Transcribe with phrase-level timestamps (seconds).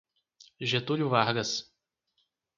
[0.71, 1.51] Getúlio Vargas